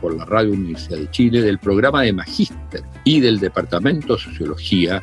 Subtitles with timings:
[0.00, 5.02] por la Radio Universidad de Chile del programa de Magíster y del Departamento de Sociología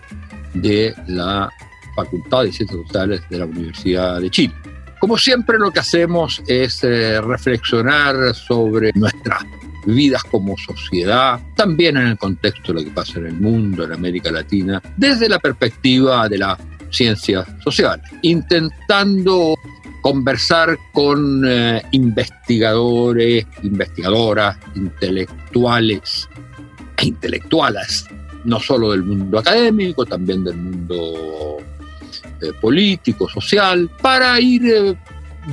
[0.53, 1.49] de la
[1.95, 4.53] Facultad de Ciencias Sociales de la Universidad de Chile.
[4.99, 9.45] Como siempre lo que hacemos es eh, reflexionar sobre nuestras
[9.85, 13.93] vidas como sociedad, también en el contexto de lo que pasa en el mundo, en
[13.93, 16.57] América Latina, desde la perspectiva de las
[16.89, 19.55] ciencias sociales, intentando
[20.07, 26.29] conversar con eh, investigadores, investigadoras, intelectuales
[26.95, 28.05] e intelectuales,
[28.45, 31.57] no solo del mundo académico, también del mundo
[32.41, 34.97] eh, político, social, para ir eh,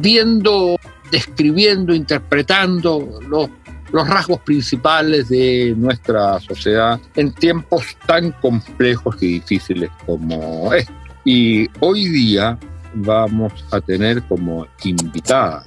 [0.01, 0.77] viendo,
[1.11, 3.51] describiendo, interpretando los,
[3.91, 10.93] los rasgos principales de nuestra sociedad en tiempos tan complejos y difíciles como este.
[11.25, 12.57] Y hoy día
[12.95, 15.63] vamos a tener como invitada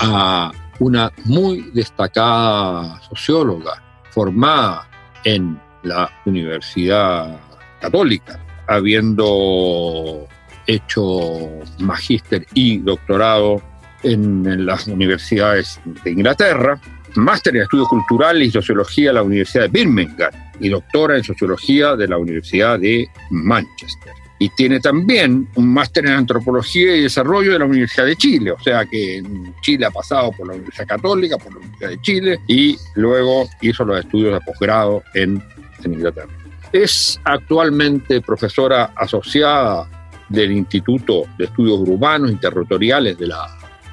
[0.00, 4.88] a una muy destacada socióloga formada
[5.24, 7.38] en la Universidad
[7.80, 10.26] Católica, habiendo
[10.66, 13.62] hecho magíster y doctorado
[14.02, 16.80] en, las universidades de Inglaterra,
[17.16, 21.96] máster en estudios culturales y sociología de la Universidad de Birmingham y doctora en sociología
[21.96, 27.58] de la Universidad de Manchester y tiene también un máster en antropología y desarrollo de
[27.58, 31.36] la Universidad de Chile, o sea que en Chile ha pasado por la Universidad Católica,
[31.36, 35.44] por la Universidad de Chile y luego hizo los estudios de posgrado en,
[35.84, 36.32] en Inglaterra.
[36.72, 39.86] Es actualmente profesora asociada
[40.30, 43.46] del Instituto de Estudios Urbanos y Territoriales de la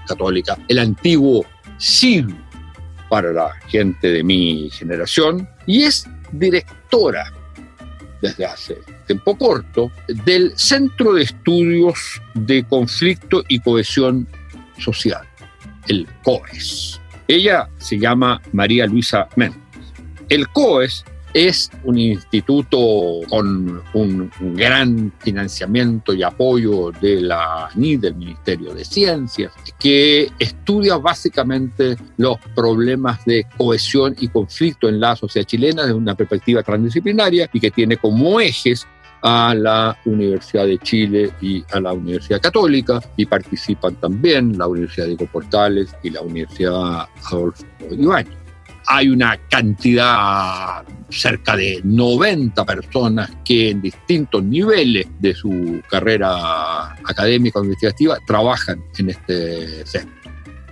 [0.08, 1.46] Católica, el antiguo
[1.78, 2.34] CIL
[3.10, 7.34] para la gente de mi generación, y es directora
[8.22, 14.28] desde hace tiempo corto del Centro de Estudios de Conflicto y Cohesión
[14.78, 15.28] Social,
[15.88, 17.02] el COES.
[17.28, 19.62] Ella se llama María Luisa Méndez.
[20.30, 21.04] El COES
[21.34, 22.78] es un instituto
[23.30, 30.98] con un, gran financiamiento y apoyo de la NID, del Ministerio de Ciencias, que estudia
[30.98, 37.50] básicamente los problemas de cohesión y conflicto en la sociedad chilena desde una perspectiva transdisciplinaria
[37.54, 38.88] y que tiene como ejes
[39.22, 45.08] a la Universidad de Chile y a la Universidad Católica y participan también la Universidad
[45.08, 48.47] de Portales y la Universidad Adolfo Ibáñez
[48.88, 57.60] hay una cantidad cerca de 90 personas que en distintos niveles de su carrera académica
[57.60, 60.16] o investigativa trabajan en este centro.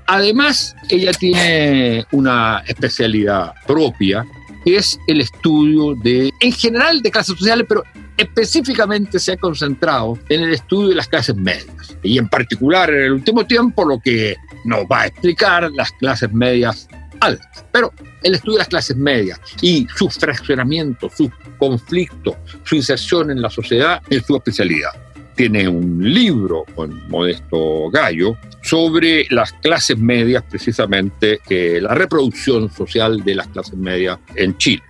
[0.08, 4.26] Además, ella tiene una especialidad propia,
[4.64, 7.84] que es el estudio de, en general, de clases sociales, pero
[8.16, 11.98] específicamente se ha concentrado en el estudio de las clases medias.
[12.04, 16.32] Y en particular, en el último tiempo, lo que nos va a explicar las clases
[16.32, 16.88] medias
[17.26, 17.66] altas.
[17.72, 17.92] Pero
[18.24, 23.50] el estudio de las clases medias y su fraccionamiento, su conflicto, su inserción en la
[23.50, 24.92] sociedad es su especialidad.
[25.36, 33.22] Tiene un libro con Modesto Gallo sobre las clases medias, precisamente eh, la reproducción social
[33.24, 34.84] de las clases medias en Chile.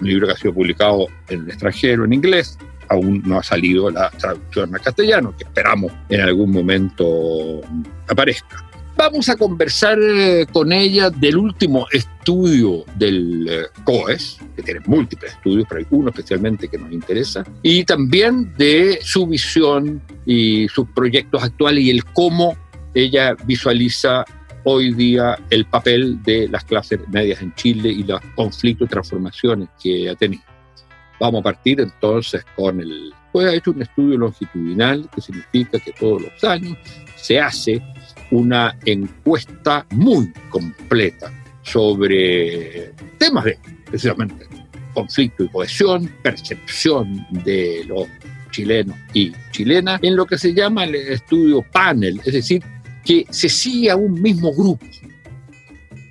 [0.00, 2.58] Un libro que ha sido publicado en el extranjero, en inglés,
[2.88, 7.62] aún no ha salido la traducción a castellano, que esperamos en algún momento
[8.08, 8.64] aparezca.
[8.96, 15.32] Vamos a conversar eh, con ella del último estudio del eh, COES, que tiene múltiples
[15.32, 20.88] estudios, pero hay uno especialmente que nos interesa, y también de su visión y sus
[20.90, 22.56] proyectos actuales y el cómo
[22.94, 24.24] ella visualiza
[24.64, 29.68] hoy día el papel de las clases medias en Chile y los conflictos y transformaciones
[29.80, 30.42] que ha tenido.
[31.20, 33.12] Vamos a partir entonces con el...
[33.30, 36.78] Pues ha hecho un estudio longitudinal que significa que todos los años
[37.16, 37.82] se hace
[38.30, 41.32] una encuesta muy completa
[41.62, 44.46] sobre temas de precisamente
[44.94, 48.06] conflicto y cohesión, percepción de los
[48.50, 52.62] chilenos y chilenas, en lo que se llama el estudio panel, es decir,
[53.04, 54.84] que se sigue a un mismo grupo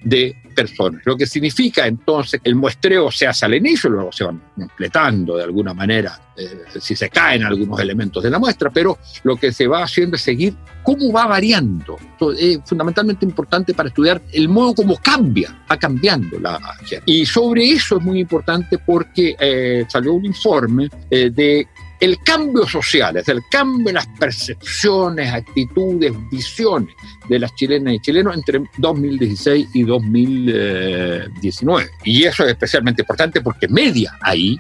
[0.04, 4.42] de personas, lo que significa entonces el muestreo se hace al inicio, luego se van
[4.56, 9.36] completando de alguna manera, eh, si se caen algunos elementos de la muestra, pero lo
[9.36, 10.56] que se va haciendo es seguir
[10.86, 11.98] cómo va variando.
[12.38, 16.60] es fundamentalmente importante para estudiar el modo como cambia, va cambiando la.
[17.06, 21.68] Y sobre eso es muy importante porque eh, salió un informe eh, de
[22.00, 26.94] el cambio social, es el cambio en las percepciones, actitudes, visiones
[27.30, 31.90] de las chilenas y chilenos entre 2016 y 2019.
[32.04, 34.60] Y eso es especialmente importante porque media ahí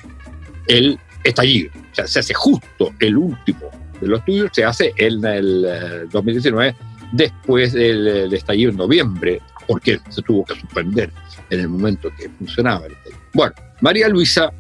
[0.67, 1.71] el estallido.
[1.75, 6.75] O se hace justo el último de los estudios, se hace en el 2019 eh,
[7.11, 11.11] después del, estallido en noviembre, porque se tuvo que suspender
[11.49, 13.21] en el momento que funcionaba el estallido.
[13.33, 14.51] Bueno, María Luisa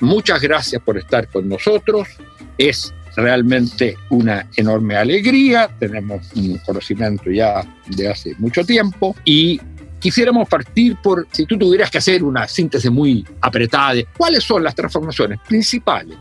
[0.00, 2.08] Muchas gracias por estar con nosotros.
[2.58, 5.70] Es realmente una enorme alegría.
[5.78, 9.60] Tenemos un conocimiento ya de hace mucho tiempo y
[9.98, 14.62] quisiéramos partir por, si tú tuvieras que hacer una síntesis muy apretada de cuáles son
[14.62, 16.16] las transformaciones principales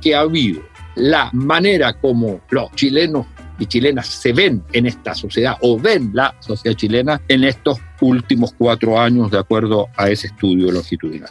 [0.00, 0.62] que ha habido,
[0.96, 3.26] la manera como los chilenos
[3.58, 8.54] y chilenas se ven en esta sociedad o ven la sociedad chilena en estos últimos
[8.56, 11.30] cuatro años de acuerdo a ese estudio longitudinal.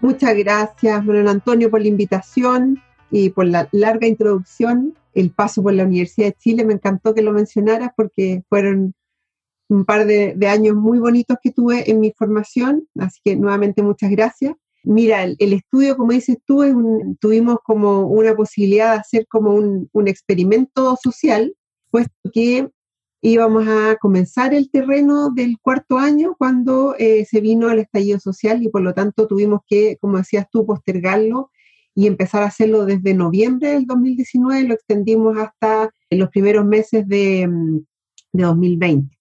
[0.00, 4.94] Muchas gracias, Manuel Antonio, por la invitación y por la larga introducción.
[5.14, 8.94] El paso por la Universidad de Chile, me encantó que lo mencionaras porque fueron
[9.68, 14.10] un par de, años muy bonitos que tuve en mi formación, así que nuevamente muchas
[14.10, 14.54] gracias.
[14.84, 16.62] Mira, el, estudio, como dices tú,
[17.18, 21.54] tuvimos como una posibilidad de hacer como un, un experimento social,
[21.90, 22.70] puesto que
[23.20, 28.62] íbamos a comenzar el terreno del cuarto año cuando eh, se vino el estallido social
[28.62, 31.50] y por lo tanto tuvimos que, como decías tú, postergarlo
[31.94, 37.48] y empezar a hacerlo desde noviembre del 2019, lo extendimos hasta los primeros meses de,
[37.48, 37.78] mm,
[38.32, 39.18] de 2020.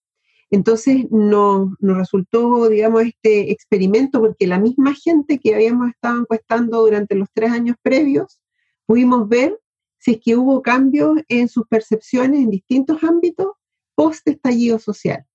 [0.52, 6.82] Entonces nos, nos, resultó, digamos, este experimento porque la misma gente que habíamos estado encuestando
[6.82, 8.40] durante los tres años previos,
[8.86, 9.60] pudimos ver
[9.98, 13.54] si es que hubo cambios en sus percepciones en distintos ámbitos
[13.96, 15.26] post-estallido social.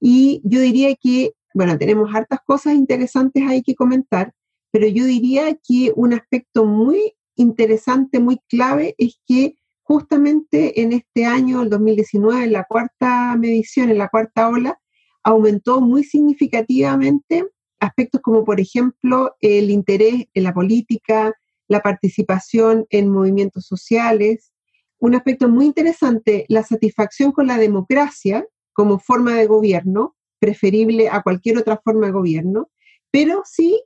[0.00, 4.34] Y yo diría que, bueno, tenemos hartas cosas interesantes ahí que comentar,
[4.70, 11.24] pero yo diría que un aspecto muy interesante, muy clave, es que justamente en este
[11.24, 14.78] año, el 2019, en la cuarta medición, en la cuarta ola,
[15.22, 17.44] aumentó muy significativamente
[17.80, 21.32] aspectos como, por ejemplo, el interés en la política,
[21.68, 24.52] la participación en movimientos sociales,
[24.98, 31.22] un aspecto muy interesante, la satisfacción con la democracia como forma de gobierno, preferible a
[31.22, 32.70] cualquier otra forma de gobierno,
[33.10, 33.82] pero sí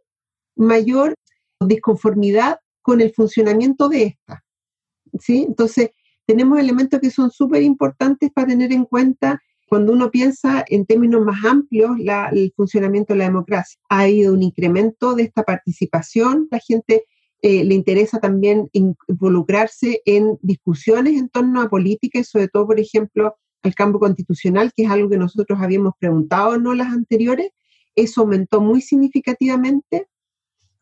[0.56, 1.14] mayor
[1.60, 4.44] disconformidad con el funcionamiento de esta.
[5.18, 5.44] ¿sí?
[5.46, 5.90] Entonces,
[6.26, 11.24] tenemos elementos que son súper importantes para tener en cuenta cuando uno piensa en términos
[11.24, 11.92] más amplios
[12.32, 13.80] el funcionamiento de la democracia.
[13.88, 17.04] Ha habido un incremento de esta participación, la gente
[17.42, 22.78] eh, le interesa también involucrarse en discusiones en torno a política y sobre todo, por
[22.78, 27.50] ejemplo, al cambio constitucional, que es algo que nosotros habíamos preguntado no las anteriores.
[27.96, 30.06] Eso aumentó muy significativamente,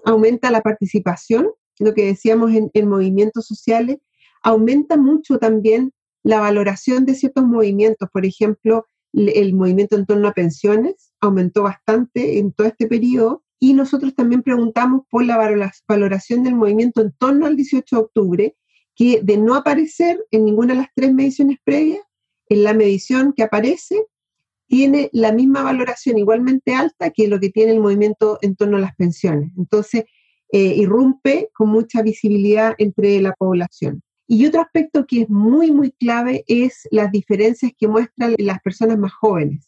[0.04, 3.98] aumenta la participación, lo que decíamos en, en movimientos sociales,
[4.42, 5.92] aumenta mucho también
[6.24, 12.38] la valoración de ciertos movimientos, por ejemplo, el movimiento en torno a pensiones aumentó bastante
[12.38, 15.36] en todo este periodo y nosotros también preguntamos por la
[15.86, 18.56] valoración del movimiento en torno al 18 de octubre,
[18.94, 22.00] que de no aparecer en ninguna de las tres mediciones previas,
[22.48, 24.06] en la medición que aparece,
[24.66, 28.80] tiene la misma valoración igualmente alta que lo que tiene el movimiento en torno a
[28.80, 29.52] las pensiones.
[29.56, 30.04] Entonces,
[30.52, 34.02] eh, irrumpe con mucha visibilidad entre la población.
[34.26, 38.98] Y otro aspecto que es muy, muy clave es las diferencias que muestran las personas
[38.98, 39.67] más jóvenes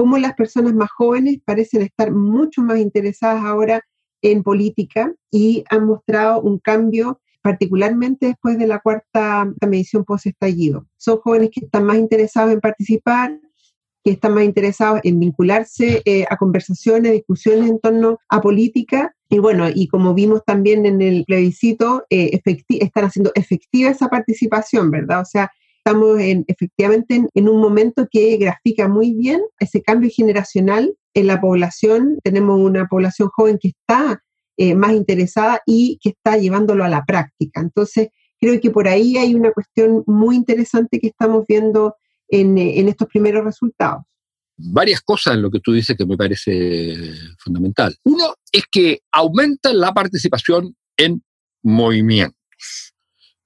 [0.00, 3.82] cómo las personas más jóvenes parecen estar mucho más interesadas ahora
[4.22, 10.86] en política y han mostrado un cambio particularmente después de la cuarta medición post-estallido.
[10.96, 13.38] Son jóvenes que están más interesados en participar,
[14.02, 19.14] que están más interesados en vincularse eh, a conversaciones, discusiones en torno a política.
[19.28, 22.40] Y bueno, y como vimos también en el plebiscito, eh,
[22.70, 25.20] están haciendo efectiva esa participación, ¿verdad?
[25.20, 25.50] O sea,
[25.84, 31.40] estamos en, efectivamente en, un momento que grafica muy bien ese cambio generacional en la
[31.40, 32.18] población.
[32.22, 34.22] Tenemos una población joven que está
[34.56, 37.60] eh, más interesada y que está llevándolo a la práctica.
[37.60, 38.08] Entonces,
[38.38, 41.96] creo que por ahí hay una cuestión muy interesante que estamos viendo
[42.28, 44.04] en, en estos primeros resultados.
[44.56, 46.94] Varias cosas en lo que tú dices que me parece
[47.38, 47.96] fundamental.
[48.04, 51.22] Uno es que aumenta la participación en
[51.62, 52.39] movimientos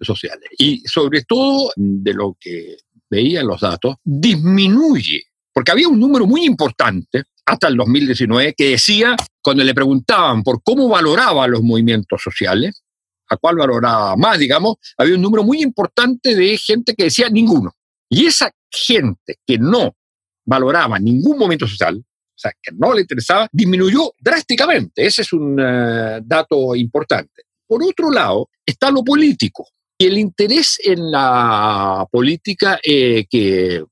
[0.06, 0.48] sociales.
[0.58, 2.76] Y sobre todo, de lo que
[3.10, 8.70] veía en los datos, disminuye, porque había un número muy importante hasta el 2019, que
[8.70, 12.82] decía, cuando le preguntaban por cómo valoraba los movimientos sociales,
[13.28, 17.72] a cuál valoraba más, digamos, había un número muy importante de gente que decía ninguno.
[18.08, 19.96] Y esa gente que no
[20.44, 25.06] valoraba ningún movimiento social, o sea, que no le interesaba, disminuyó drásticamente.
[25.06, 27.42] Ese es un eh, dato importante.
[27.66, 29.68] Por otro lado, está lo político.
[29.96, 33.84] Y el interés en la política eh, que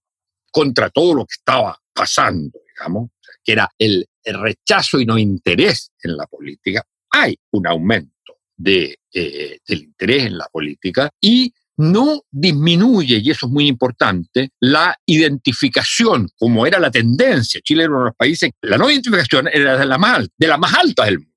[0.50, 3.10] contra todo lo que estaba pasando, digamos,
[3.42, 9.58] que era el, rechazo y no interés en la política, hay un aumento de, eh,
[9.66, 16.28] del interés en la política y no disminuye, y eso es muy importante, la identificación,
[16.36, 17.60] como era la tendencia.
[17.62, 20.58] Chile era uno de los países, la no identificación era de la más, de la
[20.58, 21.32] más alta del mundo.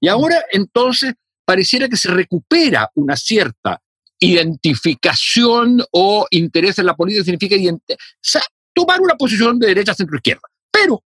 [0.00, 1.14] Y ahora entonces
[1.44, 3.80] pareciera que se recupera una cierta
[4.20, 7.56] identificación o interés en la política, significa
[8.74, 10.42] tomar una posición de derecha centro-izquierda.
[10.70, 11.02] Pero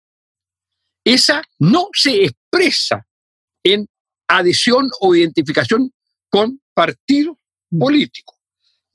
[1.04, 3.06] esa no se expresa
[3.62, 3.86] en
[4.28, 5.92] adhesión o identificación
[6.28, 7.36] con partidos
[7.78, 8.36] políticos.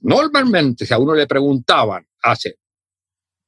[0.02, 2.58] Normalmente, si a uno le preguntaban hace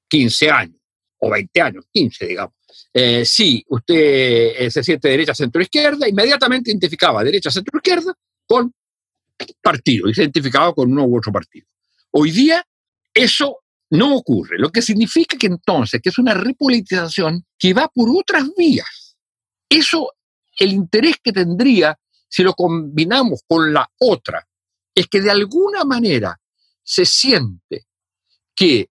[0.07, 0.77] 15 años
[1.19, 2.55] o 20 años, 15 digamos,
[2.93, 8.13] eh, si usted se siente derecha, centro, izquierda, inmediatamente identificaba derecha, centro, izquierda
[8.45, 8.73] con
[9.61, 11.67] partido identificaba con uno u otro partido.
[12.11, 12.65] Hoy día
[13.13, 18.09] eso no ocurre, lo que significa que entonces que es una repolitización que va por
[18.09, 19.17] otras vías.
[19.69, 20.11] Eso,
[20.57, 21.97] el interés que tendría
[22.31, 24.47] si lo combinamos con la otra,
[24.95, 26.39] es que de alguna manera
[26.81, 27.87] se siente
[28.55, 28.89] que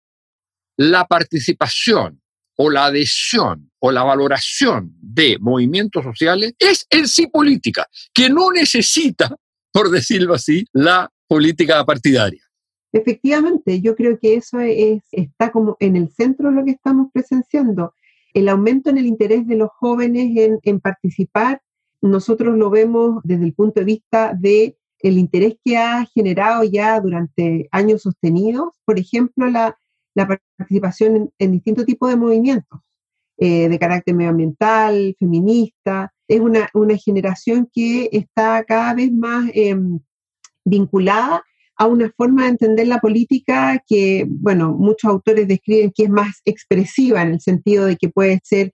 [0.77, 2.21] la participación
[2.57, 8.51] o la adhesión o la valoración de movimientos sociales es en sí política, que no
[8.51, 9.35] necesita,
[9.73, 12.43] por decirlo así, la política partidaria.
[12.93, 17.09] Efectivamente, yo creo que eso es, está como en el centro de lo que estamos
[17.13, 17.95] presenciando.
[18.35, 21.63] El aumento en el interés de los jóvenes en, en participar,
[22.01, 27.01] nosotros lo vemos desde el punto de vista de el interés que ha generado ya
[27.01, 29.77] durante años sostenidos, por ejemplo, la,
[30.59, 32.81] participación en, distintos tipos de movimientos
[33.39, 36.13] eh, de carácter medioambiental, feminista.
[36.31, 39.99] Es una, generación que está cada vez más em,
[40.65, 41.43] vinculada
[41.77, 46.41] a una forma de entender la política que, bueno, muchos autores describen que es más
[46.45, 48.73] expresiva en el sentido de que puede ser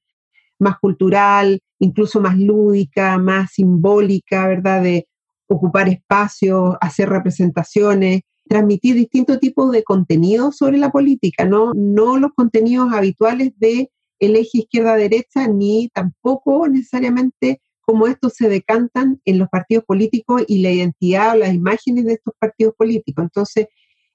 [0.59, 4.83] más cultural, incluso más lúdica, más simbólica, ¿verdad?
[4.83, 5.07] De,
[5.49, 12.33] ocupar espacios, hacer representaciones, transmitir distintos tipos de contenidos sobre la política, no, no los
[12.35, 19.85] contenidos habituales de eje izquierda-derecha, ni tampoco necesariamente como estos se decantan en los partidos
[19.85, 23.23] políticos y la identidad o las imágenes de estos partidos políticos.
[23.23, 23.67] Entonces,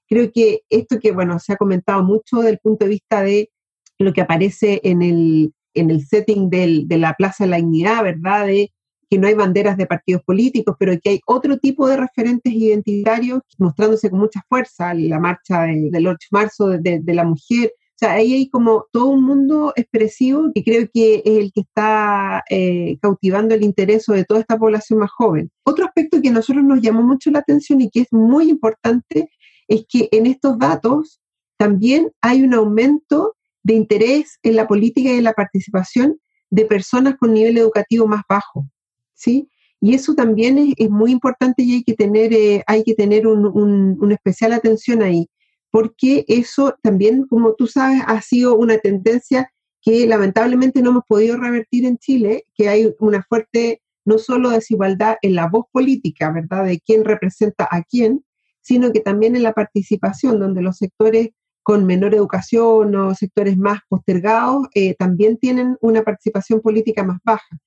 [0.06, 3.50] creo que esto que, bueno, se ha comentado mucho desde el punto de vista de
[3.98, 8.46] lo que aparece en el, en el setting de la Plaza de la Dignidad, ¿verdad?
[8.46, 8.72] De
[9.12, 13.42] que no hay banderas de partidos políticos, pero que hay otro tipo de referentes identitarios
[13.58, 17.74] mostrándose con mucha fuerza, la marcha del 8 de marzo de, la mujer.
[18.02, 22.98] Ahí hay como todo un mundo expresivo que creo que es el que está eh,
[23.00, 25.50] cautivando el interés de toda esta población más joven.
[25.64, 29.30] Otro aspecto que a nosotros nos llamó mucho la atención y que es muy importante
[29.68, 31.20] es que en estos datos
[31.56, 36.18] también hay un aumento de interés en la política y en la participación
[36.50, 38.66] de personas con nivel educativo más bajo.
[39.14, 39.48] ¿sí?
[39.80, 44.14] Y eso también es, muy importante y hay que tener, eh, hay que tener una
[44.14, 45.28] especial atención ahí,
[45.72, 49.50] porque eso también, como tú sabes, ha sido una tendencia
[49.80, 55.16] que lamentablemente no hemos podido revertir en Chile, que hay una fuerte, no solo desigualdad
[55.22, 58.22] en la voz política, ¿verdad?, de quién representa a quién,
[58.60, 61.30] sino que también en la participación, donde los sectores
[61.62, 67.58] con menor educación o sectores más postergados eh, también tienen una participación política más baja.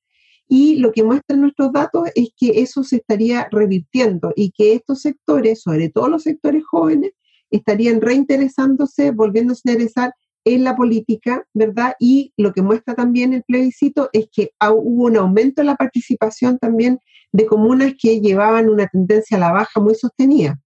[0.48, 5.02] Y lo que muestran nuestros datos es que eso se estaría revirtiendo y que estos
[5.02, 7.14] sectores, sobre todo los sectores jóvenes,
[7.52, 10.14] estarían reinteresándose, volviéndose a interesar
[10.46, 11.96] en la política, ¿verdad?
[12.00, 16.60] Y lo que muestra también el plebiscito es que hubo un aumento en la participación
[16.60, 17.00] también
[17.32, 20.60] de comunas que llevaban una tendencia a la baja muy sostenida.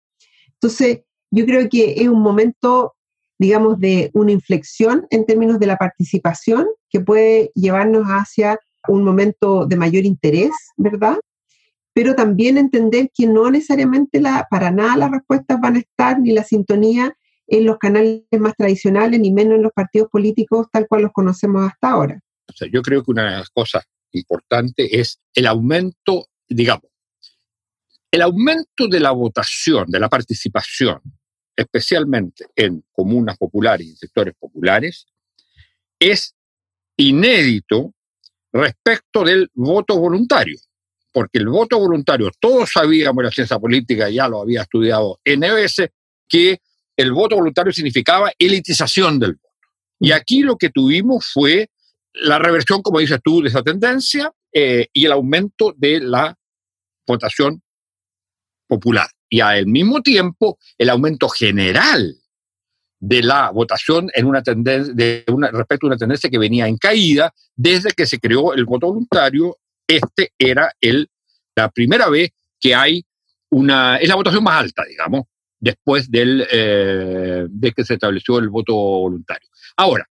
[0.54, 1.00] Entonces,
[1.32, 2.96] yo creo que es un momento,
[3.40, 9.66] digamos, de una inflexión en términos de la participación que puede llevarnos hacia un momento
[9.66, 11.18] de mayor interés, ¿verdad?
[12.00, 16.32] Pero también entender que no necesariamente la, para nada las respuestas van a estar ni
[16.32, 17.14] la sintonía
[17.46, 21.70] en los canales más tradicionales, ni menos en los partidos políticos tal cual los conocemos
[21.70, 22.18] hasta ahora.
[22.48, 26.90] O sea, yo creo que una de las cosas importantes es el aumento, digamos,
[28.10, 31.02] el aumento de la votación, de la participación,
[31.54, 35.06] especialmente en comunas populares y en sectores populares,
[36.00, 36.34] es
[36.96, 37.94] inédito
[38.54, 40.58] respecto del voto voluntario,
[41.20, 45.90] porque el voto voluntario, todos sabíamos en la ciencia política, ya lo había estudiado NBS,
[46.30, 46.62] que
[46.96, 49.54] el voto voluntario significaba elitización del voto.
[50.00, 51.70] Y aquí lo que tuvimos fue
[52.14, 56.38] la reversión, como dices tú, de esa tendencia eh, y el aumento de la
[57.06, 57.62] votación
[58.66, 59.10] popular.
[59.28, 62.16] Y al mismo tiempo, el aumento general
[62.98, 66.78] de la votación en una tendencia, de una, respecto a una tendencia que venía en
[66.78, 69.58] caída desde que se creó el voto voluntario.
[69.90, 71.10] Este era el,
[71.56, 72.30] la primera vez
[72.60, 73.04] que hay
[73.50, 75.24] una, es la votación más alta, digamos,
[75.60, 79.50] después del, eh, de que se estableció el voto voluntario.
[79.76, 80.08] Ahora,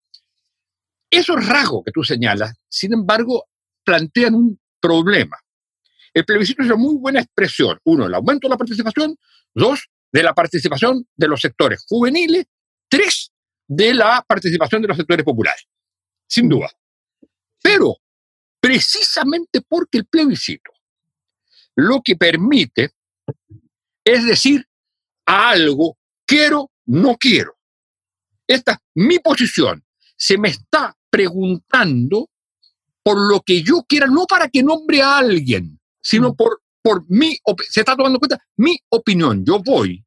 [1.10, 3.46] esos rasgos que tú señalas, sin embargo,
[3.84, 5.38] plantean un problema.
[6.14, 7.80] El plebiscito es una muy buena expresión.
[7.86, 9.16] Uno, el aumento de la participación.
[9.56, 12.46] Dos, de la participación de los sectores juveniles
[12.94, 13.32] tres
[13.68, 15.66] de la participación de los sectores populares,
[16.28, 16.70] sin duda.
[17.62, 17.96] Pero
[18.64, 20.72] precisamente porque el plebiscito
[21.76, 22.92] lo que permite
[24.06, 24.66] es decir
[25.26, 27.58] a algo, quiero, no quiero.
[28.48, 29.84] Esta es mi posición.
[30.16, 32.30] Se me está preguntando
[33.04, 36.36] por lo que yo quiera, no para que nombre a alguien, sino mm.
[36.38, 37.38] por, por mi,
[37.70, 39.44] se está tomando cuenta mi opinión.
[39.44, 40.06] Yo voy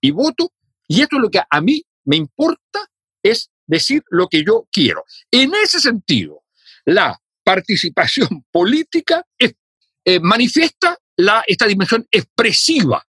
[0.00, 0.50] y voto,
[0.88, 2.88] y esto es lo que a mí me importa
[3.22, 5.04] es decir lo que yo quiero.
[5.30, 6.42] En ese sentido,
[6.86, 10.98] la participación política eh, manifiesta
[11.46, 13.04] esta dimensión expresiva.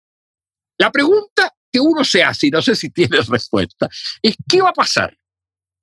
[0.78, 3.90] La pregunta que uno se hace, y no sé si tienes respuesta,
[4.22, 5.18] es ¿qué va a pasar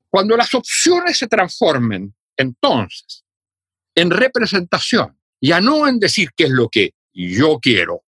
[0.09, 3.25] cuando las opciones se transformen entonces
[3.95, 5.19] en representación?
[5.41, 8.05] Ya no en decir qué es lo que yo quiero,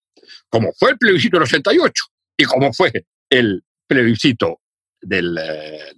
[0.49, 2.05] como fue el plebiscito del 88
[2.37, 2.93] y como fue
[3.31, 4.61] el plebiscito
[5.01, 5.39] del,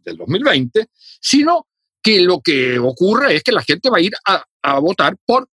[0.04, 0.86] 2020, eh,
[1.20, 1.66] sino
[2.04, 5.48] que lo que ocurre es que la gente va a ir a, votar por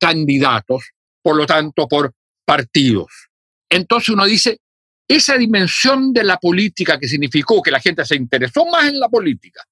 [0.00, 0.90] candidatos,
[1.22, 2.12] por lo tanto, por
[2.46, 3.28] partidos.
[3.68, 4.58] Entonces uno dice,
[5.06, 9.08] esa dimensión de la política que significó que la gente se interesó más en la
[9.08, 9.62] política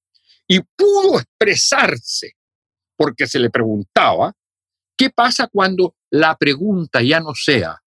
[0.47, 2.35] y pudo expresarse
[2.97, 4.33] porque se le preguntaba,
[4.97, 7.80] ¿qué pasa cuando la pregunta ya no sea,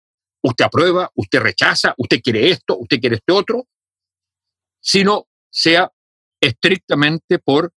[0.41, 3.67] usted aprueba, usted rechaza, usted quiere esto, usted quiere este otro,
[4.79, 5.91] sino sea
[6.39, 7.73] estrictamente por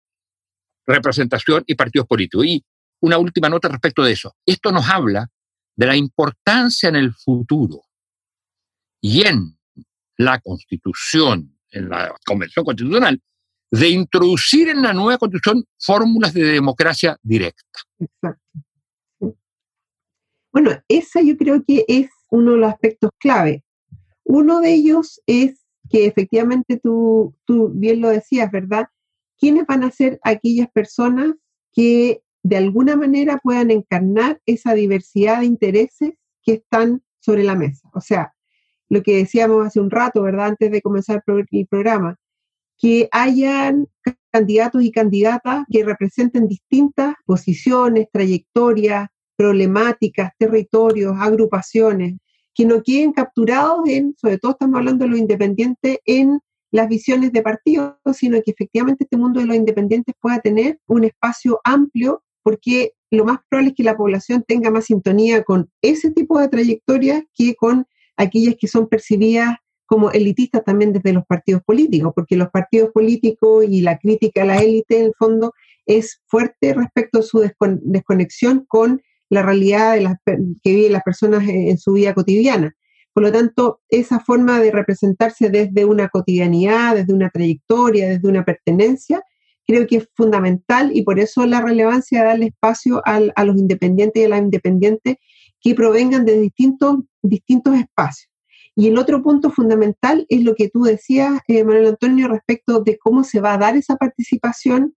[0.93, 2.47] representación y partidos políticos.
[2.47, 2.65] Y
[3.01, 4.35] una última nota respecto de eso.
[4.45, 5.29] Esto nos habla
[5.77, 7.83] de la importancia en el futuro
[9.01, 9.59] y en
[10.19, 13.21] la Constitución, en la Convención Constitucional,
[13.71, 17.81] de introducir en la nueva Constitución fórmulas de democracia directa.
[17.99, 18.41] Exacto.
[20.53, 23.65] Bueno, ese yo creo que es uno de los aspectos clave.
[24.25, 28.89] Uno de ellos es que efectivamente tú, tú bien lo decías, ¿verdad?
[29.41, 31.35] ¿Quiénes van a ser aquellas personas
[31.73, 37.89] que de alguna manera puedan encarnar esa diversidad de intereses que están sobre la mesa?
[37.95, 38.35] O sea,
[38.91, 40.49] lo que decíamos hace un rato, ¿verdad?
[40.49, 42.17] Antes de comenzar el programa,
[42.77, 43.89] que hayan
[44.31, 52.17] candidatos y candidatas que representen distintas posiciones, trayectorias, problemáticas, territorios, agrupaciones,
[52.55, 57.33] que no queden capturados en, sobre todo estamos hablando de los independientes, en las visiones
[57.33, 62.23] de partidos, sino que efectivamente este mundo de los independientes pueda tener un espacio amplio,
[62.43, 66.49] porque lo más probable es que la población tenga más sintonía con ese tipo de
[66.49, 69.57] trayectorias que con aquellas que son percibidas
[69.87, 74.45] como elitistas también desde los partidos políticos, porque los partidos políticos y la crítica a
[74.45, 75.53] la élite, en el fondo,
[75.85, 80.17] es fuerte respecto a su desconexión con la realidad de
[80.63, 82.73] que viven las personas en, su vida cotidiana.
[83.13, 88.45] Por lo tanto, esa forma de representarse desde una cotidianidad, desde una trayectoria, desde una
[88.45, 89.23] pertenencia,
[89.67, 94.21] creo que es fundamental y por eso la relevancia de darle espacio a los independientes
[94.21, 95.17] y a las independientes
[95.61, 98.31] que provengan de distintos, distintos espacios.
[98.77, 102.99] Y el otro punto fundamental es lo que tú decías, eh, Manuel Antonio, respecto de
[102.99, 104.95] cómo se va a dar esa participación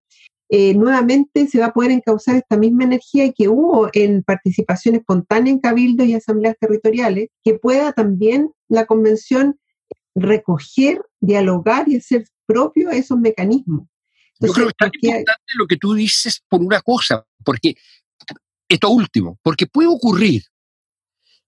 [0.50, 5.52] eh, nuevamente se va a poder encauzar esta misma energía que hubo en participación espontánea
[5.52, 9.58] en cabildos y asambleas territoriales, que pueda también la convención
[10.14, 13.88] recoger, dialogar y hacer propio esos mecanismos.
[14.40, 17.74] Yo creo que es importante lo que tú dices por una cosa, porque
[18.68, 20.42] esto último, porque puede ocurrir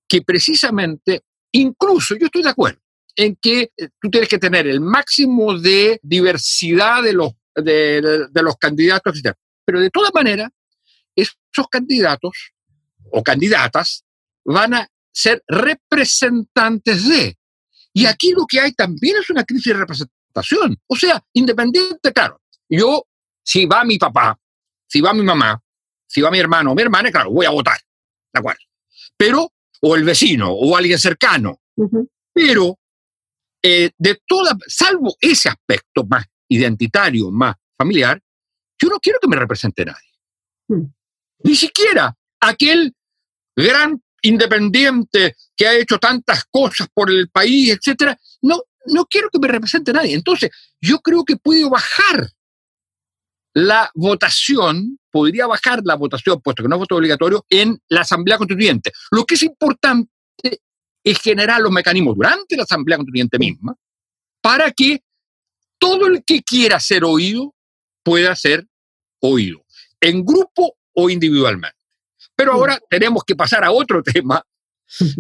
[0.09, 2.81] que precisamente, incluso yo estoy de acuerdo
[3.17, 8.57] en que eh, tú tienes que tener el máximo de diversidad de los de, los
[8.57, 9.21] candidatos,
[9.65, 10.51] Pero de todas maneras,
[11.15, 12.53] esos candidatos
[13.11, 14.05] o candidatas
[14.45, 17.37] van a ser representantes de.
[17.93, 20.77] Y aquí lo que hay también es una crisis de representación.
[20.87, 22.41] O sea, independiente, claro.
[22.69, 23.05] Yo,
[23.43, 24.39] si va mi papá
[24.87, 25.61] si va mi mamá,
[26.07, 27.79] si va mi hermano o mi hermana, claro, voy a votar,
[28.33, 28.61] ¿de acuerdo?
[29.17, 31.61] Pero, o el vecino, o alguien cercano.
[32.33, 32.79] Pero,
[33.63, 38.21] eh, de toda, salvo ese aspecto más identitario, más familiar,
[38.81, 40.13] yo no quiero que me represente nadie.
[40.69, 40.85] Mm.
[41.45, 42.95] Ni siquiera aquel
[43.55, 48.19] gran independiente que ha hecho tantas cosas por el país, etcétera.
[48.43, 50.15] No, no quiero que me represente nadie.
[50.15, 52.31] Entonces, yo creo que puedo bajar
[53.55, 58.37] la votación, podría bajar la votación, puesto que no es voto obligatorio, en la Asamblea
[58.37, 58.93] Constituyente.
[59.11, 60.11] Lo que es importante
[61.03, 63.75] es generar los mecanismos durante la Asamblea Constituyente misma
[64.43, 65.03] para que
[65.87, 67.55] todo el que quiera ser oído
[68.03, 68.67] pueda ser
[69.21, 69.65] oído,
[70.01, 71.77] en grupo o individualmente.
[72.35, 74.43] Pero ahora tenemos que pasar a otro tema,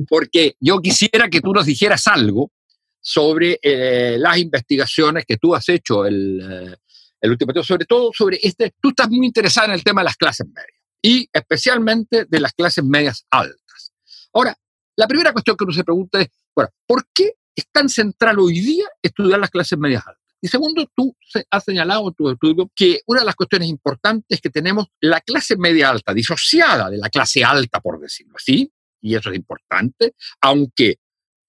[0.08, 2.52] porque yo quisiera que tú nos dijeras algo
[3.00, 6.76] sobre eh, las investigaciones que tú has hecho el, eh,
[7.20, 10.06] el último tiempo, sobre todo sobre este, tú estás muy interesada en el tema de
[10.06, 13.92] las clases medias y especialmente de las clases medias altas.
[14.32, 14.56] Ahora,
[14.96, 18.60] la primera cuestión que uno se pregunta es, bueno, ¿por qué es tan central hoy
[18.60, 20.25] día estudiar las clases medias altas?
[20.40, 21.16] Y segundo, tú
[21.50, 25.20] has señalado en tu estudio que una de las cuestiones importantes es que tenemos la
[25.20, 28.70] clase media alta disociada de la clase alta, por decirlo así,
[29.00, 30.96] y eso es importante, aunque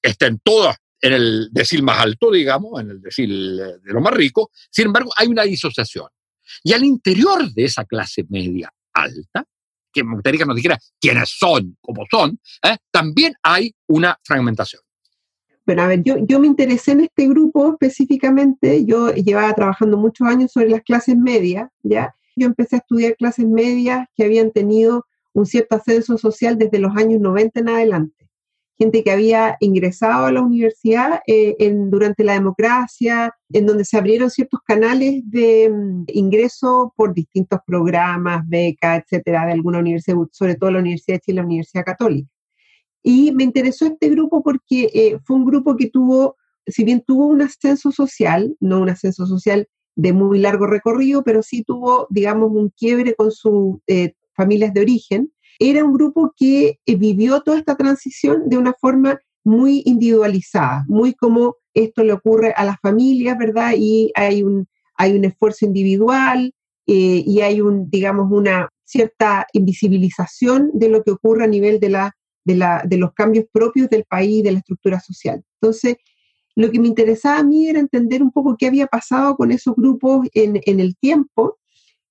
[0.02, 4.52] estén todas en el decil más alto, digamos, en el decil de lo más rico,
[4.72, 6.08] sin embargo, hay una disociación.
[6.64, 9.46] Y al interior de esa clase media alta,
[9.92, 12.78] que me gustaría que nos dijera quiénes son, cómo son, ¿eh?
[12.92, 14.82] también hay una fragmentación.
[15.68, 20.26] Bueno, a ver, yo, yo me interesé en este grupo específicamente, yo llevaba trabajando muchos
[20.26, 22.16] años sobre las clases medias, ¿ya?
[22.38, 26.96] Yo empecé a estudiar clases medias que habían tenido un cierto ascenso social desde los
[26.96, 28.30] años 90 en adelante.
[28.80, 33.98] Gente que había ingresado a la universidad eh, en, durante la democracia, en donde se
[33.98, 40.56] abrieron ciertos canales de mm, ingreso por distintos programas, becas, etcétera, de alguna universidad, sobre
[40.56, 42.30] todo la Universidad de Chile, la Universidad Católica.
[43.10, 47.28] Y me interesó este grupo porque eh, fue un grupo que tuvo, si bien tuvo
[47.28, 49.66] un ascenso social, no un ascenso social
[49.96, 54.82] de muy largo recorrido, pero sí tuvo, digamos, un quiebre con sus eh, familias de
[54.82, 60.84] origen, era un grupo que eh, vivió toda esta transición de una forma muy individualizada,
[60.90, 63.72] muy como esto le ocurre a las familias, ¿verdad?
[63.78, 66.54] Y hay un, hay un esfuerzo individual
[66.90, 72.17] y hay un, digamos, una cierta invisibilización de lo que ocurre a nivel de la
[72.48, 75.44] de, los cambios propios del país, de la estructura social.
[75.62, 75.98] Entonces,
[76.56, 79.76] lo que me interesaba a mí era entender un poco qué había pasado con esos
[79.76, 81.58] grupos en, el tiempo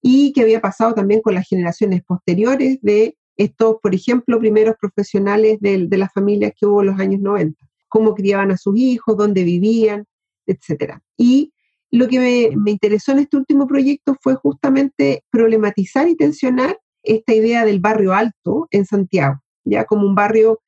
[0.02, 5.58] y qué había pasado también con las generaciones posteriores de estos, por ejemplo, primeros profesionales
[5.60, 9.42] de, las familias que hubo en los años 90, cómo criaban a sus hijos, dónde
[9.42, 10.04] vivían,
[10.46, 10.98] etc.
[11.16, 11.52] Y
[11.90, 17.34] lo que me, me, interesó en este último proyecto fue justamente problematizar y tensionar esta
[17.34, 20.60] idea del barrio alto en Santiago ya como un barrio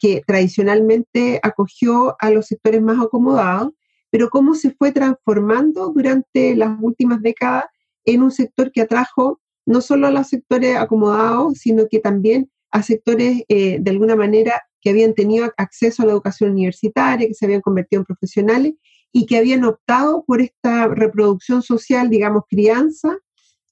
[0.00, 3.72] que tradicionalmente acogió a los sectores más acomodados,
[4.10, 7.66] pero cómo se fue transformando durante las últimas décadas
[8.04, 12.82] en un sector que atrajo no solo a los sectores acomodados, sino que también a
[12.82, 17.44] sectores eh, de alguna manera que habían tenido acceso a la educación universitaria, que se
[17.44, 18.74] habían convertido en profesionales
[19.12, 23.16] y que habían optado por esta reproducción social, digamos, crianza,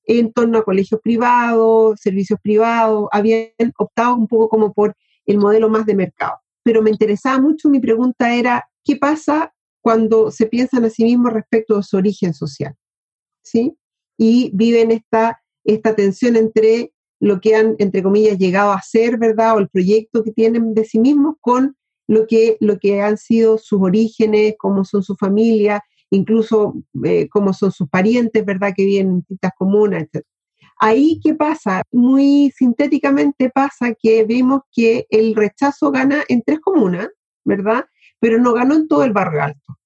[0.07, 4.95] en torno a colegios privados, servicios privados, habían optado un poco como por
[5.27, 6.39] el modelo más de mercado.
[6.63, 11.33] Pero me interesaba mucho, mi pregunta era, ¿qué pasa cuando se piensan a sí mismos
[11.33, 12.75] respecto de su origen social?
[13.43, 13.77] ¿Sí?
[14.17, 19.57] Y viven esta, esta tensión entre lo que han, entre comillas, llegado a ser, ¿verdad?
[19.57, 23.57] O el proyecto que tienen de sí mismos con lo que, lo que han sido
[23.59, 25.83] sus orígenes, cómo son su familia,
[26.15, 26.75] incluso
[27.05, 28.73] eh, cómo son sus parientes, ¿verdad?
[28.77, 30.25] Que viven en distintas comunas, etc.
[30.81, 31.83] Ahí, ¿qué pasa?
[31.93, 37.09] Muy sintéticamente pasa que vemos que el rechazo gana en tres comunas,
[37.45, 37.87] ¿verdad?
[38.21, 39.79] Pero no ganó en todo el barrio alto.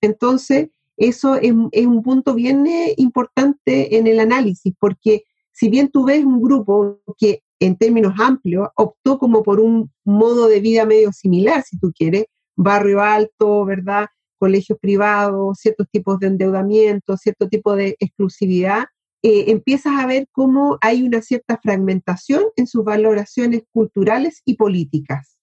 [0.00, 6.04] Entonces, eso es, un punto bien eh, importante en el análisis, porque si bien tú
[6.04, 11.12] ves un grupo que en términos amplios optó como por un modo de vida medio
[11.12, 14.06] similar, si tú quieres, barrio alto, ¿verdad?
[14.38, 18.84] Colegios privados, ciertos tipos de endeudamiento, cierto tipo de exclusividad,
[19.22, 25.38] eh, empiezas a ver cómo hay una cierta fragmentación en sus valoraciones culturales y políticas.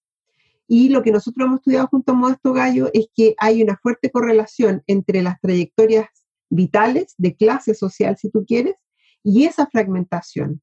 [0.68, 4.10] Y lo que nosotros hemos estudiado junto a Modesto Gallo es que hay una fuerte
[4.10, 6.08] correlación entre las trayectorias
[6.50, 8.76] vitales de clase social, si tú quieres,
[9.24, 10.62] y esa fragmentación,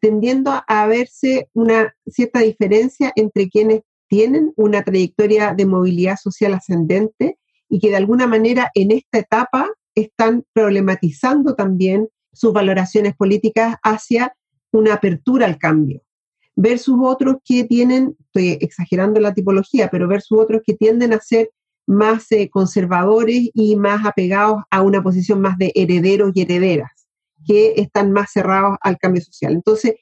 [0.00, 7.38] tendiendo a verse una cierta diferencia entre quienes tienen una trayectoria de movilidad social ascendente
[7.74, 14.32] y que de alguna manera en esta etapa están problematizando también sus valoraciones políticas hacia
[14.70, 16.00] una apertura al cambio,
[16.54, 21.50] versus otros que tienen, estoy exagerando la tipología, pero versus otros que tienden a ser
[21.84, 27.08] más eh, conservadores y más apegados a una posición más de herederos y herederas,
[27.44, 29.52] que están más cerrados al cambio social.
[29.52, 29.94] Entonces,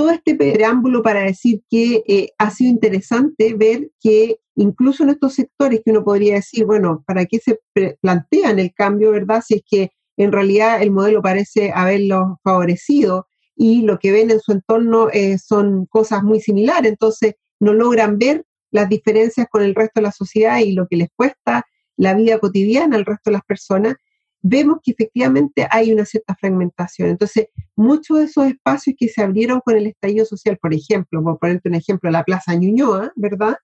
[0.00, 5.34] todo este preámbulo para decir que eh, ha sido interesante ver que incluso en estos
[5.34, 7.60] sectores que uno podría decir, bueno, ¿para qué se
[8.00, 9.42] plantean el cambio, verdad?
[9.46, 14.40] Si es que en realidad el modelo parece haberlos favorecido y lo que ven en
[14.40, 19.74] su entorno eh, son cosas muy similares, entonces no logran ver las diferencias con el
[19.74, 21.66] resto de la sociedad y lo que les cuesta
[21.98, 23.96] la vida cotidiana al resto de las personas,
[24.42, 27.10] vemos que efectivamente hay una cierta fragmentación.
[27.10, 31.38] Entonces, muchos de esos espacios que se abrieron con el estallido social, por ejemplo, por
[31.38, 33.56] ponerte un ejemplo, la Plaza Ñuñoa, ¿verdad?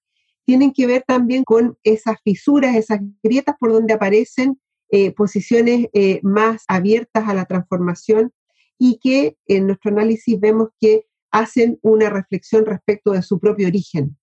[0.44, 4.60] Tienen que ver también con esas fisuras, esas grietas por donde aparecen
[4.90, 8.32] eh, posiciones eh, más abiertas a la transformación
[8.78, 14.16] y que en nuestro análisis vemos que hacen una reflexión respecto de su propio origen.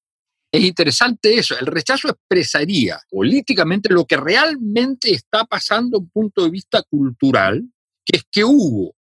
[0.54, 6.44] Es interesante eso, el rechazo expresaría políticamente lo que realmente está pasando desde un punto
[6.44, 7.64] de vista cultural,
[8.06, 8.94] que es que hubo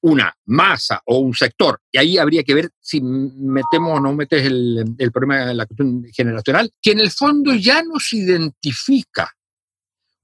[0.00, 4.46] una masa o un sector, y ahí habría que ver si metemos o no metes
[4.46, 9.32] el, problema de la cuestión generacional, que en el fondo ya no se identifica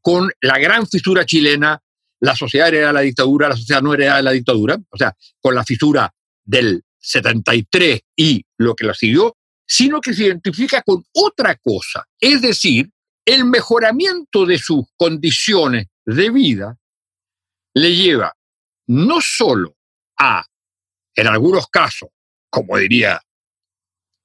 [0.00, 1.80] con la gran fisura chilena,
[2.18, 5.62] la sociedad heredada la dictadura, la sociedad no heredada la dictadura, o sea, con la
[5.62, 6.12] fisura
[6.44, 9.36] del 73 y lo que la siguió,
[9.74, 12.90] sino que se identifica con otra cosa, es decir,
[13.24, 16.78] el mejoramiento de sus condiciones de vida
[17.72, 18.36] le lleva
[18.88, 19.74] no solo
[20.18, 20.44] a,
[21.14, 22.10] en algunos casos,
[22.50, 23.18] como diría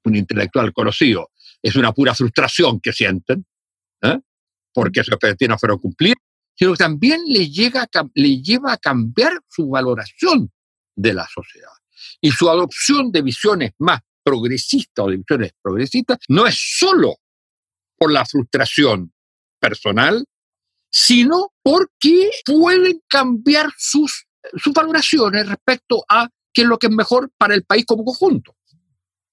[0.04, 1.32] un intelectual conocido,
[1.62, 3.46] es una pura frustración que sienten,
[4.02, 4.20] ¿eh?
[4.74, 6.18] porque sus expectativas fueron cumplidas,
[6.56, 10.52] sino que también le, llega le lleva a cambiar su valoración
[10.94, 11.72] de la sociedad
[12.20, 17.16] y su adopción de visiones más progresistas o de visiones progresistas no es solo
[17.98, 19.14] por la frustración
[19.58, 20.26] personal,
[20.92, 24.26] sino porque pueden cambiar sus,
[24.58, 28.54] sus valoraciones respecto a qué es lo que es mejor para el país como conjunto.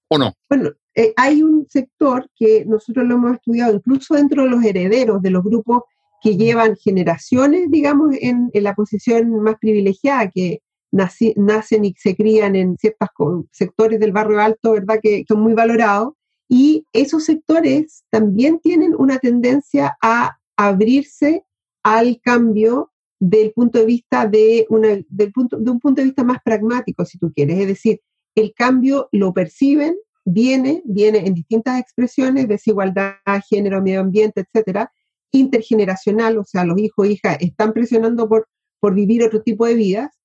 [0.09, 0.33] ¿O no?
[0.49, 5.21] Bueno, eh, hay un sector que nosotros lo hemos estudiado incluso dentro de los herederos
[5.23, 5.83] de los grupos
[6.23, 10.61] que llevan generaciones, digamos, en, la posición más privilegiada, que
[10.95, 13.09] nacen y se crían en ciertos
[13.51, 16.15] sectores del barrio alto, ¿verdad?, que son muy valorados.
[16.49, 21.45] Y esos sectores también tienen una tendencia a abrirse
[21.83, 26.25] al cambio del punto de vista de, una, del punto, de un punto de vista
[26.25, 27.59] más pragmático, si tú quieres.
[27.59, 28.01] Es decir,
[28.35, 33.17] el cambio lo perciben, viene, viene en distintas expresiones, desigualdad,
[33.49, 34.91] género, medio ambiente, etcétera,
[35.33, 38.47] intergeneracional, o sea, los hijos e hijas están presionando por,
[38.81, 40.17] por vivir otro tipo de vidas,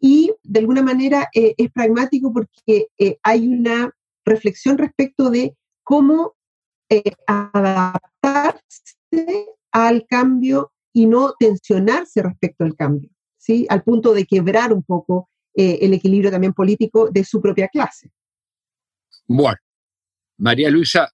[0.00, 3.90] y de alguna manera eh, es pragmático porque eh, hay una
[4.24, 6.34] reflexión respecto de cómo
[6.88, 8.60] eh, adaptarse
[9.72, 13.66] al cambio y no tensionarse respecto al cambio, ¿sí?
[13.68, 15.28] al punto de quebrar un poco
[15.58, 18.10] el equilibrio también político de su propia clase.
[19.26, 19.56] Bueno,
[20.36, 21.10] María Luisa,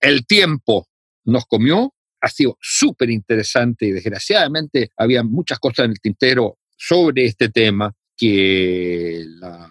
[0.00, 0.86] el tiempo
[1.24, 7.26] nos comió, ha sido súper interesante y desgraciadamente había muchas cosas en el tintero sobre
[7.26, 9.70] este tema que la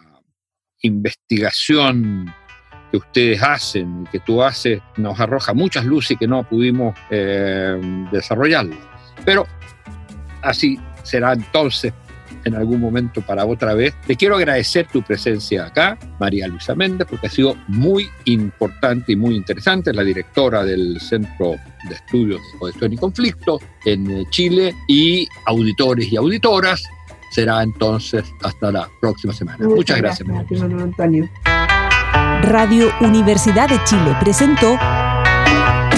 [0.82, 2.34] investigación
[2.92, 7.80] que ustedes hacen, que tú haces, nos arroja muchas luces y que no pudimos eh.
[9.26, 9.48] Pero
[10.42, 11.94] así será entonces
[12.46, 13.94] en algún momento para otra vez.
[14.06, 19.16] Te quiero agradecer tu presencia acá, María Luisa Méndez, porque ha sido muy importante y
[19.16, 21.56] muy interesante, la directora del Centro
[21.88, 26.84] de Estudios de Cohesión y Conflicto en Chile y auditores y auditoras.
[27.34, 29.68] Será entonces hasta la próxima semana.
[29.68, 30.28] Muchas, gracias.
[30.28, 31.28] gracias Antonio.
[32.44, 34.78] Radio Universidad de Chile presentó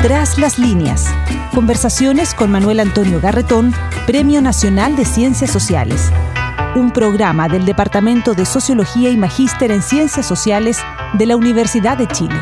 [0.01, 1.13] Tras las líneas.
[1.53, 3.73] Conversaciones con Manuel Antonio Garretón,
[4.07, 6.09] Premio Nacional de Ciencias Sociales
[6.75, 10.77] un programa del Departamento de Sociología y Magíster en Ciencias Sociales
[11.13, 12.35] de la Universidad de Chile.